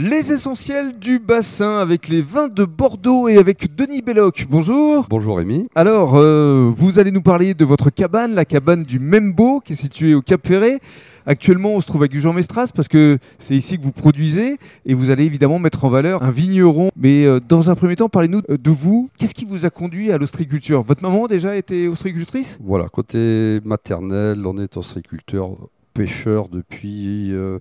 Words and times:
Les 0.00 0.30
essentiels 0.30 0.96
du 0.96 1.18
bassin 1.18 1.78
avec 1.78 2.06
les 2.06 2.22
vins 2.22 2.46
de 2.46 2.64
Bordeaux 2.64 3.26
et 3.26 3.36
avec 3.36 3.74
Denis 3.74 4.00
Belloc. 4.00 4.46
Bonjour. 4.48 5.08
Bonjour 5.10 5.38
Rémi. 5.38 5.66
Alors, 5.74 6.14
euh, 6.14 6.70
vous 6.72 7.00
allez 7.00 7.10
nous 7.10 7.20
parler 7.20 7.52
de 7.52 7.64
votre 7.64 7.90
cabane, 7.90 8.32
la 8.32 8.44
cabane 8.44 8.84
du 8.84 9.00
Membo, 9.00 9.58
qui 9.58 9.72
est 9.72 9.76
située 9.76 10.14
au 10.14 10.22
Cap 10.22 10.46
Ferré. 10.46 10.78
Actuellement, 11.26 11.70
on 11.74 11.80
se 11.80 11.88
trouve 11.88 12.04
à 12.04 12.06
Gujan-Mestras 12.06 12.70
parce 12.72 12.86
que 12.86 13.18
c'est 13.40 13.56
ici 13.56 13.76
que 13.76 13.82
vous 13.82 13.90
produisez 13.90 14.58
et 14.86 14.94
vous 14.94 15.10
allez 15.10 15.24
évidemment 15.24 15.58
mettre 15.58 15.84
en 15.84 15.88
valeur 15.88 16.22
un 16.22 16.30
vigneron. 16.30 16.90
Mais 16.94 17.26
euh, 17.26 17.40
dans 17.40 17.68
un 17.68 17.74
premier 17.74 17.96
temps, 17.96 18.08
parlez-nous 18.08 18.42
de 18.42 18.70
vous. 18.70 19.10
Qu'est-ce 19.18 19.34
qui 19.34 19.46
vous 19.46 19.66
a 19.66 19.70
conduit 19.70 20.12
à 20.12 20.18
l'ostriculture? 20.18 20.84
Votre 20.84 21.02
maman 21.02 21.26
déjà 21.26 21.56
était 21.56 21.88
ostricultrice? 21.88 22.56
Voilà, 22.62 22.86
côté 22.86 23.58
maternel, 23.64 24.46
on 24.46 24.58
est 24.58 24.76
ostriculteur 24.76 25.56
pêcheur 25.98 26.48
depuis 26.48 27.32
euh, 27.32 27.58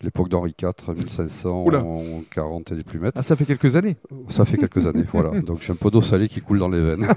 l'époque 0.00 0.28
d'Henri 0.28 0.54
IV, 0.62 0.94
1540 0.94 2.72
et 2.72 2.74
des 2.76 2.84
plumettes. 2.84 3.14
Ah, 3.16 3.24
ça 3.24 3.34
fait 3.34 3.44
quelques 3.44 3.74
années 3.74 3.96
Ça 4.28 4.44
fait 4.44 4.58
quelques 4.58 4.86
années, 4.86 5.04
voilà. 5.12 5.40
Donc 5.40 5.62
j'ai 5.62 5.72
un 5.72 5.76
peu 5.76 5.90
d'eau 5.90 6.00
salée 6.00 6.28
qui 6.28 6.40
coule 6.40 6.60
dans 6.60 6.68
les 6.68 6.80
veines. 6.80 7.08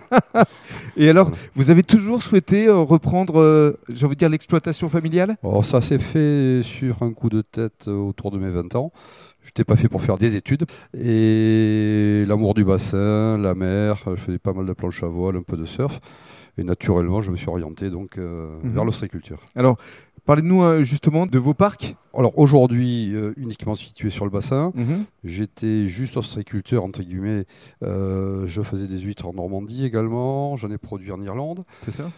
et 0.97 1.09
alors, 1.09 1.31
vous 1.53 1.69
avez 1.69 1.83
toujours 1.83 2.23
souhaité 2.23 2.67
euh, 2.67 2.77
reprendre, 2.77 3.39
euh, 3.39 3.77
j'ai 3.87 4.05
envie 4.07 4.15
de 4.15 4.19
dire, 4.19 4.29
l'exploitation 4.29 4.89
familiale? 4.89 5.37
Oh, 5.43 5.61
Ça 5.61 5.79
s'est 5.79 5.99
fait 5.99 6.61
sur 6.63 7.03
un 7.03 7.13
coup 7.13 7.29
de 7.29 7.41
tête 7.41 7.87
autour 7.87 8.31
de 8.31 8.39
mes 8.39 8.49
20 8.49 8.75
ans. 8.75 8.91
Je 9.41 9.49
n'étais 9.49 9.65
pas 9.65 9.75
fait 9.75 9.89
pour 9.89 10.01
faire 10.01 10.17
des 10.17 10.35
études. 10.35 10.65
Et 10.97 12.25
l'amour 12.27 12.55
du 12.55 12.63
bassin, 12.63 13.37
la 13.37 13.53
mer, 13.53 13.97
je 14.07 14.15
faisais 14.15 14.39
pas 14.39 14.53
mal 14.53 14.65
de 14.65 14.73
planches 14.73 15.03
à 15.03 15.07
voile, 15.07 15.35
un 15.35 15.43
peu 15.43 15.57
de 15.57 15.65
surf. 15.65 15.99
Et 16.57 16.63
naturellement, 16.63 17.21
je 17.21 17.31
me 17.31 17.35
suis 17.35 17.49
orienté 17.49 17.89
donc 17.89 18.17
mhm. 18.17 18.71
vers 18.71 18.85
l'ostriculture. 18.85 19.39
Alors, 19.55 19.77
Parlez-nous 20.25 20.63
euh, 20.63 20.83
justement 20.83 21.25
de 21.25 21.37
vos 21.37 21.53
parcs. 21.53 21.97
Alors 22.15 22.37
aujourd'hui, 22.37 23.13
euh, 23.13 23.33
uniquement 23.35 23.75
situé 23.75 24.09
sur 24.09 24.23
le 24.23 24.31
bassin. 24.31 24.71
Mhm. 24.75 25.03
J'étais 25.25 25.87
juste 25.89 26.15
ostréiculteur, 26.15 26.83
entre 26.83 27.01
guillemets. 27.01 27.45
Euh, 27.83 28.47
je 28.47 28.61
faisais 28.61 28.87
des 28.87 28.99
huîtres 28.99 29.27
en 29.27 29.33
Normandie 29.33 29.83
également. 29.83 30.55
J'en 30.55 30.71
ai 30.71 30.77
produit 30.77 31.11
en 31.11 31.21
Irlande. 31.21 31.65
C'est 31.81 31.91
ça 31.91 32.09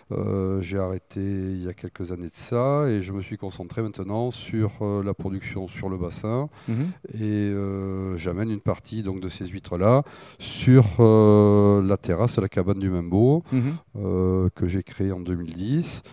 J'ai 0.59 0.78
arrêté 0.78 1.22
il 1.22 1.64
y 1.64 1.67
a 1.67 1.73
quelques 1.73 2.12
années 2.12 2.28
de 2.28 2.34
ça 2.34 2.88
et 2.89 3.02
je 3.02 3.12
me 3.12 3.22
suis 3.22 3.38
concentré 3.38 3.81
maintenant 3.81 4.30
sur 4.30 4.84
la 5.03 5.14
production 5.14 5.67
sur 5.67 5.90
le 5.90 5.97
bassin. 5.97 6.50
Mhm. 6.67 6.92
Et 7.19 8.17
j'amène 8.17 8.52
une 8.52 8.62
partie 8.62 9.02
donc, 9.02 9.19
de 9.19 9.30
ces 9.30 9.47
huîtres-là 9.47 10.03
sur 10.38 10.86
la 11.00 11.97
terrasse, 11.97 12.38
la 12.38 12.50
cabane 12.50 12.80
du 12.80 12.90
Membo, 12.90 13.44
mhm. 13.52 14.50
que 14.53 14.67
j'ai 14.67 14.84
créée 14.84 15.12
en 15.12 15.22
2010 15.22 16.03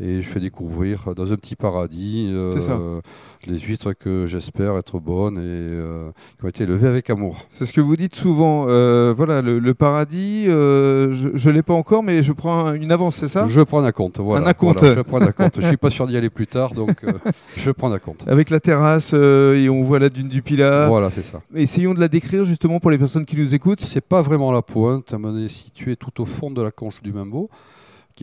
et 0.00 0.22
je 0.22 0.28
fais 0.28 0.40
découvrir 0.40 1.14
dans 1.14 1.32
un 1.32 1.36
petit 1.36 1.54
paradis 1.54 2.30
euh, 2.32 3.00
les 3.46 3.58
huîtres 3.58 3.92
que 3.92 4.26
j'espère 4.26 4.76
être 4.78 4.98
bonnes 4.98 5.36
et 5.36 5.40
euh, 5.42 6.10
qui 6.38 6.46
ont 6.46 6.48
été 6.48 6.64
élevées 6.64 6.88
avec 6.88 7.10
amour. 7.10 7.44
C'est 7.50 7.66
ce 7.66 7.74
que 7.74 7.82
vous 7.82 7.96
dites 7.96 8.14
souvent. 8.14 8.66
Euh, 8.68 9.12
voilà, 9.14 9.42
le, 9.42 9.74
paradis, 9.74 10.46
je 10.46 11.48
ne 11.48 11.50
l'ai 11.50 11.62
pas 11.62 11.74
encore, 11.74 12.02
mais 12.02 12.22
je 12.22 12.32
prends 12.32 12.72
une 12.72 12.90
avance, 12.90 13.16
c'est 13.16 13.28
ça? 13.28 13.46
Je 13.48 13.60
prends 13.60 13.84
un 13.84 13.92
compte. 13.92 14.18
Voilà, 14.18 14.48
un 14.48 14.52
compte. 14.54 14.82
je 14.82 15.00
prends 15.02 15.20
un 15.20 15.32
compte. 15.32 15.60
je 15.60 15.66
suis 15.66 15.76
pas 15.76 15.90
sûr 15.90 16.06
d'y 16.06 16.16
aller 16.16 16.30
plus 16.30 16.46
tard, 16.46 16.72
donc 16.72 17.04
je 17.56 17.70
prends 17.70 17.92
un 17.92 17.98
compte. 17.98 18.24
Avec 18.26 18.48
la 18.48 18.60
terrasse 18.60 19.12
et 19.12 19.68
on 19.68 19.82
voit 19.82 19.98
la 19.98 20.08
dune 20.08 20.28
du 20.28 20.40
Pilat. 20.40 20.88
Voilà, 20.88 21.10
c'est 21.10 21.24
ça. 21.24 21.42
Essayons 21.54 21.92
de 21.92 22.00
la 22.00 22.08
décrire 22.08 22.44
justement 22.44 22.80
pour 22.80 22.90
les 22.90 22.98
personnes 22.98 23.26
qui 23.26 23.36
nous 23.36 23.54
écoutent. 23.54 23.82
C'est 23.82 24.00
pas 24.00 24.22
vraiment 24.22 24.52
la 24.52 24.62
pointe. 24.62 25.12
Elle 25.12 25.44
est 25.44 25.48
située 25.48 25.96
tout 25.96 26.22
au 26.22 26.24
fond 26.24 26.50
de 26.50 26.62
la 26.62 26.70
conche 26.70 27.02
du 27.02 27.12
Membo 27.12 27.50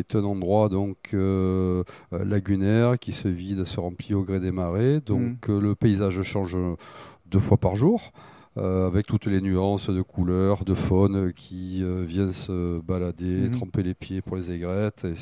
qui 0.04 0.18
est 0.18 0.18
un 0.18 0.24
endroit 0.24 0.70
donc 0.70 0.98
euh, 1.14 1.84
euh, 2.14 2.24
lagunaire 2.24 2.98
qui 3.00 3.12
se 3.12 3.28
vide, 3.28 3.64
se 3.66 3.80
remplit 3.80 4.14
au 4.14 4.24
gré 4.24 4.40
des 4.40 4.52
marées. 4.52 5.02
Donc 5.02 5.48
mm. 5.48 5.52
euh, 5.52 5.62
le 5.62 5.76
paysage 5.76 6.22
change 6.22 6.58
deux 7.26 7.40
fois 7.40 7.58
par 7.58 7.76
jour. 7.76 8.12
avec 8.58 9.06
toutes 9.06 9.26
les 9.28 9.42
nuances 9.42 9.90
de 9.90 10.02
couleurs, 10.02 10.66
de 10.66 10.74
faune 10.74 11.32
qui 11.34 11.82
viennent 12.06 12.34
se 12.34 12.82
balader, 12.82 13.48
mm. 13.48 13.52
tremper 13.52 13.84
les 13.84 13.94
pieds 13.94 14.22
pour 14.22 14.36
les 14.36 14.52
aigrettes. 14.52 15.06
Et 15.06 15.16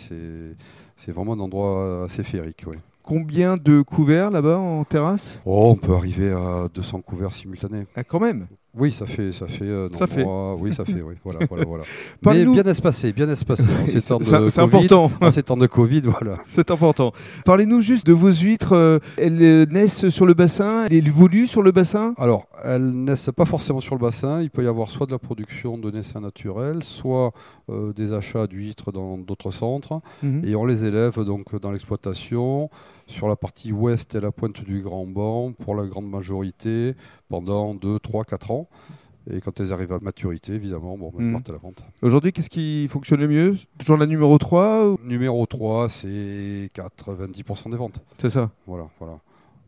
c'est 0.96 1.12
vraiment 1.12 1.34
un 1.34 1.40
endroit 1.40 2.04
assez 2.06 2.24
féerique. 2.24 2.66
Combien 3.04 3.56
de 3.56 3.82
couverts 3.82 4.32
là-bas 4.32 4.58
en 4.58 4.84
terrasse? 4.84 5.40
Oh, 5.46 5.70
On 5.72 5.76
peut 5.76 5.94
arriver 5.94 6.32
à 6.32 6.68
200 6.74 7.02
couverts 7.02 7.34
simultanés. 7.34 7.86
Ah, 7.96 8.04
quand 8.04 8.20
même? 8.20 8.48
Oui, 8.76 8.92
ça 8.92 9.06
fait, 9.06 9.32
ça 9.32 9.48
fait. 9.48 9.66
Euh, 9.66 9.90
ça 9.92 10.06
fait. 10.06 10.24
oui, 10.24 10.74
ça 10.74 10.86
fait. 10.86 11.02
Oui, 11.02 11.16
voilà, 11.24 11.40
voilà, 11.50 11.66
voilà. 11.66 11.84
Mais 12.26 12.46
bien 12.46 12.64
espacé, 12.64 13.12
bien 13.12 13.30
espacé. 13.30 13.64
C'est 13.86 14.60
important. 14.60 15.12
En 15.20 15.32
ces 15.32 15.44
temps 15.44 15.58
de 15.58 15.66
Covid, 15.66 16.02
voilà. 16.02 16.38
C'est 16.44 16.70
important. 16.70 17.12
Parlez-nous 17.46 17.82
juste 17.82 18.06
de 18.06 18.14
vos 18.14 18.32
huîtres. 18.32 18.74
Euh, 18.74 19.00
elles 19.18 19.42
euh, 19.42 19.66
naissent 19.66 20.10
sur 20.10 20.26
le 20.26 20.36
bassin. 20.36 20.86
Elles 20.86 21.08
évoluent 21.08 21.48
sur 21.48 21.64
le 21.64 21.72
bassin? 21.72 22.14
Alors, 22.18 22.48
elles 22.64 22.92
naissent 22.92 23.32
pas 23.36 23.46
forcément 23.46 23.80
sur 23.80 23.96
le 23.96 24.02
bassin. 24.02 24.42
Il 24.42 24.52
peut 24.52 24.64
y 24.64 24.68
avoir 24.68 24.90
soit 24.90 25.08
de 25.08 25.12
la 25.12 25.20
production 25.20 25.78
de 25.78 25.90
naissins 25.90 26.22
naturels, 26.22 26.84
soit 26.84 27.32
des 27.96 28.14
achats 28.14 28.48
d'huîtres 28.48 28.94
dans 28.94 29.18
d'autres 29.18 29.52
centres, 29.52 30.00
mhm. 30.24 30.44
et 30.46 30.56
on 30.56 30.66
les 30.66 30.86
élève 30.86 31.22
donc 31.26 31.60
dans 31.60 31.72
l'exploitation 31.72 32.70
sur 33.08 33.28
la 33.28 33.36
partie 33.36 33.72
ouest 33.72 34.16
et 34.16 34.20
la 34.20 34.32
pointe 34.32 34.62
du 34.64 34.82
Grand 34.82 35.08
Banc 35.08 35.54
pour 35.54 35.76
la 35.76 35.88
grande 35.88 36.10
majorité 36.10 36.96
pendant 37.30 37.74
2, 37.74 38.00
3, 38.00 38.24
4 38.26 38.52
ans. 38.52 38.70
Et 39.30 39.42
quand 39.42 39.60
elles 39.60 39.74
arrivent 39.74 39.92
à 39.92 40.00
maturité, 40.00 40.54
évidemment, 40.54 40.98
bon, 40.98 41.12
elles 41.18 41.26
hmm. 41.26 41.34
partent 41.34 41.50
à 41.50 41.54
la 41.54 41.58
vente. 41.58 41.84
Aujourd'hui, 42.02 42.32
qu'est-ce 42.32 42.50
qui 42.50 42.88
fonctionne 42.88 43.20
le 43.20 43.28
mieux? 43.28 43.58
Toujours 43.78 43.98
la 43.98 44.06
numéro 44.06 44.38
3 44.38 44.98
Numéro 45.04 45.46
3, 45.46 45.90
c'est 45.90 46.70
90% 46.74 47.72
des 47.72 47.78
ventes. 47.78 48.02
C'est 48.18 48.30
ça 48.30 48.52
Voilà, 48.66 48.88
voilà. 49.00 49.20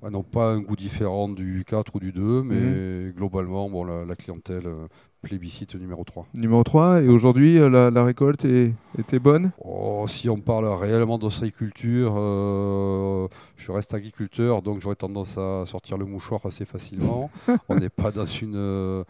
Ah 0.02 0.10
non, 0.10 0.24
pas 0.24 0.52
un 0.52 0.60
goût 0.60 0.76
différent 0.76 1.28
du 1.30 1.64
4 1.68 1.96
ou 1.96 2.00
du 2.00 2.12
2, 2.12 2.44
mais 2.44 2.56
hmm. 2.56 3.12
globalement, 3.12 3.70
bon, 3.70 3.84
la, 3.84 4.16
clientèle 4.16 4.66
euh, 4.66 4.88
plébiscite 5.22 5.76
numéro 5.76 6.04
3. 6.04 6.28
Numéro 6.36 6.64
3, 6.64 7.02
et 7.02 7.08
aujourd'hui, 7.08 7.58
euh, 7.58 7.92
la, 7.92 8.04
récolte 8.04 8.46
est, 8.46 8.74
était 8.98 9.20
bonne? 9.20 9.52
Oh, 9.64 10.06
Si 10.08 10.30
on 10.30 10.40
parle 10.40 10.66
réellement 10.68 11.18
d'ostréiculture, 11.18 12.16
euh, 12.18 13.28
je 13.58 13.72
reste 13.72 13.94
agriculteur, 13.94 14.62
donc 14.62 14.80
j'aurais 14.80 14.96
tendance 14.96 15.38
à 15.38 15.66
sortir 15.66 15.98
le 15.98 16.06
mouchoir 16.06 16.46
assez 16.46 16.66
facilement. 16.66 17.30
on 17.70 17.76
n'est 17.76 17.90
pas 17.90 18.12
dans 18.12 18.26
une 18.26 18.56
euh, 18.56 19.04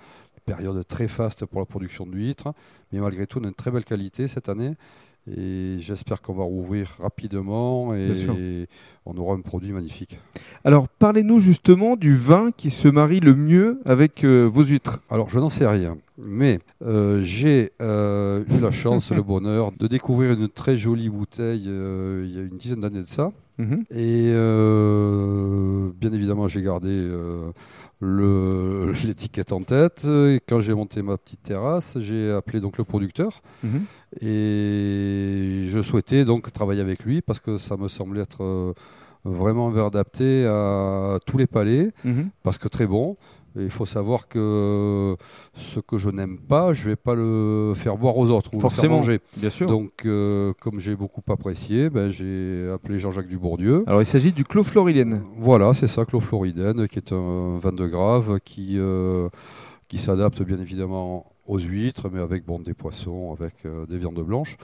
période 0.45 0.85
très 0.87 1.07
faste 1.07 1.45
pour 1.45 1.59
la 1.59 1.65
production 1.65 2.07
d'huîtres, 2.07 2.53
mais 2.91 2.99
malgré 2.99 3.27
tout, 3.27 3.39
on 3.39 3.43
a 3.43 3.47
une 3.47 3.53
très 3.53 3.71
belle 3.71 3.85
qualité 3.85 4.27
cette 4.27 4.49
année. 4.49 4.73
Et 5.37 5.75
j'espère 5.79 6.21
qu'on 6.21 6.33
va 6.33 6.43
rouvrir 6.43 6.95
rapidement 6.99 7.93
et 7.93 8.67
on 9.05 9.17
aura 9.17 9.35
un 9.35 9.41
produit 9.41 9.71
magnifique. 9.71 10.19
Alors 10.63 10.87
parlez-nous 10.87 11.39
justement 11.39 11.95
du 11.95 12.15
vin 12.15 12.51
qui 12.55 12.69
se 12.69 12.87
marie 12.87 13.19
le 13.19 13.35
mieux 13.35 13.81
avec 13.85 14.23
euh, 14.23 14.45
vos 14.45 14.63
huîtres. 14.63 14.99
Alors 15.09 15.29
je 15.29 15.39
n'en 15.39 15.49
sais 15.49 15.67
rien, 15.67 15.97
mais 16.21 16.59
euh, 16.83 17.21
j'ai 17.23 17.71
euh, 17.81 18.43
eu 18.49 18.59
la 18.61 18.71
chance, 18.71 19.11
le 19.11 19.21
bonheur 19.21 19.71
de 19.71 19.87
découvrir 19.87 20.33
une 20.33 20.49
très 20.49 20.77
jolie 20.77 21.09
bouteille 21.09 21.63
il 21.63 22.31
y 22.35 22.37
a 22.37 22.41
une 22.41 22.57
dizaine 22.57 22.81
d'années 22.81 23.01
de 23.01 23.07
ça. 23.07 23.31
Mhm. 23.57 23.83
Et 23.91 24.31
bien 25.99 26.13
évidemment, 26.13 26.47
j'ai 26.47 26.61
gardé 26.61 27.09
l'étiquette 28.01 29.51
en 29.51 29.63
tête. 29.63 30.05
Et 30.05 30.39
quand 30.47 30.61
j'ai 30.61 30.73
monté 30.73 31.01
ma 31.01 31.17
petite 31.17 31.43
terrasse, 31.43 31.97
j'ai 31.99 32.31
appelé 32.31 32.61
donc 32.61 32.77
le 32.77 32.83
producteur. 32.83 33.41
Mhm. 33.63 33.81
Et 34.21 35.63
je 35.67 35.81
souhaitais 35.81 36.25
donc 36.25 36.51
travailler 36.51 36.81
avec 36.81 37.03
lui 37.03 37.21
parce 37.21 37.39
que 37.39 37.57
ça 37.57 37.77
me 37.77 37.87
semblait 37.87 38.21
être 38.21 38.43
euh, 38.43 38.73
vraiment 39.25 39.69
adapté 39.85 40.45
à 40.45 41.19
tous 41.25 41.37
les 41.37 41.47
palais, 41.47 41.91
mhm. 42.03 42.29
parce 42.43 42.57
que 42.57 42.67
très 42.67 42.87
bon. 42.87 43.17
Il 43.55 43.69
faut 43.69 43.85
savoir 43.85 44.27
que 44.27 45.15
ce 45.53 45.79
que 45.79 45.97
je 45.97 46.09
n'aime 46.09 46.37
pas, 46.37 46.73
je 46.73 46.83
ne 46.85 46.89
vais 46.89 46.95
pas 46.95 47.15
le 47.15 47.73
faire 47.75 47.97
boire 47.97 48.17
aux 48.17 48.29
autres 48.29 48.51
ou 48.53 48.59
Forcément, 48.59 48.99
le 48.99 49.03
faire 49.03 49.13
manger. 49.13 49.19
Bien 49.37 49.49
sûr. 49.49 49.67
Donc, 49.67 50.05
euh, 50.05 50.53
comme 50.61 50.79
j'ai 50.79 50.95
beaucoup 50.95 51.21
apprécié, 51.29 51.89
ben, 51.89 52.11
j'ai 52.11 52.69
appelé 52.73 52.99
Jean-Jacques 52.99 53.27
Dubourdieu. 53.27 53.83
Alors, 53.87 54.01
il 54.01 54.05
s'agit 54.05 54.31
du 54.31 54.43
Clos 54.43 54.63
Floridène. 54.63 55.23
Voilà, 55.37 55.73
c'est 55.73 55.87
ça, 55.87 56.05
Clos 56.05 56.21
Floridène, 56.21 56.87
qui 56.87 56.99
est 56.99 57.11
un 57.11 57.57
vin 57.57 57.71
de 57.71 57.87
grave 57.87 58.39
qui, 58.43 58.75
euh, 58.77 59.29
qui 59.87 59.97
s'adapte 59.97 60.41
bien 60.43 60.59
évidemment 60.59 61.25
aux 61.47 61.59
huîtres, 61.59 62.09
mais 62.11 62.21
avec 62.21 62.45
bon, 62.45 62.59
des 62.59 62.75
poissons, 62.75 63.35
avec 63.37 63.65
euh, 63.65 63.85
des 63.87 63.97
viandes 63.97 64.23
blanches. 64.23 64.57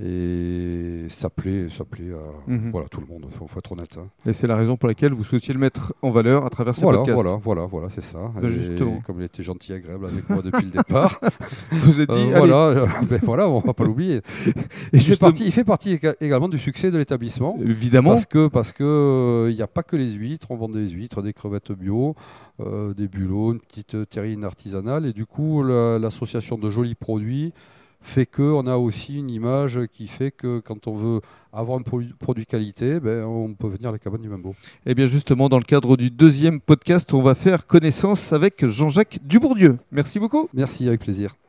Et 0.00 1.06
ça 1.08 1.28
plaît, 1.28 1.68
ça 1.68 1.84
plaît 1.84 2.12
à 2.12 2.50
mhm. 2.50 2.70
voilà, 2.70 2.86
tout 2.88 3.00
le 3.00 3.06
monde, 3.06 3.26
il 3.28 3.36
faut, 3.36 3.48
être 3.58 3.72
honnête. 3.72 3.98
Hein. 3.98 4.06
Et 4.26 4.32
c'est 4.32 4.46
la 4.46 4.54
raison 4.54 4.76
pour 4.76 4.88
laquelle 4.88 5.12
vous 5.12 5.24
souhaitiez 5.24 5.52
le 5.52 5.58
mettre 5.58 5.92
en 6.02 6.10
valeur 6.10 6.46
à 6.46 6.50
travers 6.50 6.76
ce 6.76 6.82
voilà, 6.82 6.98
podcast. 6.98 7.20
Voilà, 7.20 7.40
voilà, 7.42 7.66
voilà, 7.66 7.88
c'est 7.90 8.02
ça. 8.02 8.30
Ben, 8.40 8.48
justement. 8.48 9.00
Comme 9.04 9.18
il 9.18 9.24
était 9.24 9.42
gentil 9.42 9.72
et 9.72 9.76
agréable 9.76 10.06
avec 10.06 10.28
moi 10.30 10.40
depuis 10.40 10.66
le 10.66 10.70
départ. 10.70 11.18
vous 11.72 12.00
êtes 12.00 12.10
dit, 12.10 12.32
euh, 12.32 12.38
voilà, 12.38 12.86
ben 13.10 13.20
voilà, 13.24 13.48
on 13.48 13.58
va 13.58 13.74
pas 13.74 13.82
l'oublier. 13.82 14.20
il, 14.92 15.00
fait 15.00 15.16
partie, 15.16 15.44
il 15.44 15.52
fait 15.52 15.64
partie 15.64 15.98
également 16.20 16.48
du 16.48 16.60
succès 16.60 16.92
de 16.92 16.98
l'établissement. 16.98 17.58
Évidemment. 17.60 18.10
Parce 18.10 18.26
que 18.26 18.46
parce 18.46 18.72
que 18.72 19.48
il 19.48 19.52
euh, 19.52 19.56
n'y 19.56 19.62
a 19.62 19.66
pas 19.66 19.82
que 19.82 19.96
les 19.96 20.12
huîtres, 20.12 20.52
on 20.52 20.56
vend 20.56 20.68
des 20.68 20.88
huîtres, 20.88 21.22
des 21.22 21.32
crevettes 21.32 21.72
bio, 21.72 22.14
euh, 22.60 22.94
des 22.94 23.08
bulots, 23.08 23.52
une 23.52 23.60
petite 23.60 24.08
terrine 24.10 24.44
artisanale. 24.44 25.06
Et 25.06 25.12
du 25.12 25.26
coup, 25.26 25.64
l'association 25.64 26.56
de 26.56 26.70
jolis 26.70 26.94
produits 26.94 27.52
fait 28.00 28.26
qu'on 28.26 28.66
a 28.66 28.76
aussi 28.76 29.18
une 29.18 29.30
image 29.30 29.80
qui 29.92 30.06
fait 30.06 30.30
que 30.30 30.60
quand 30.60 30.86
on 30.86 30.96
veut 30.96 31.20
avoir 31.52 31.78
un 31.78 31.82
produit, 31.82 32.46
qualité, 32.46 33.00
ben, 33.00 33.24
on 33.24 33.54
peut 33.54 33.68
venir 33.68 33.88
à 33.88 33.92
la 33.92 33.98
cabane 33.98 34.20
du 34.20 34.28
Mambo. 34.28 34.50
Et 34.86 34.90
eh 34.90 34.94
bien 34.94 35.06
justement, 35.06 35.48
dans 35.48 35.58
le 35.58 35.64
cadre 35.64 35.96
du 35.96 36.10
deuxième 36.10 36.60
podcast, 36.60 37.12
on 37.12 37.22
va 37.22 37.34
faire 37.34 37.66
connaissance 37.66 38.32
avec 38.32 38.66
Jean-Jacques 38.66 39.18
Dubourdieu. 39.24 39.78
Merci 39.92 40.18
beaucoup. 40.18 40.48
Merci, 40.54 40.86
avec 40.88 41.00
plaisir. 41.00 41.34